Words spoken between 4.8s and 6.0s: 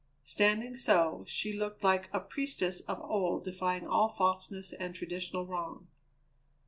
traditional wrong.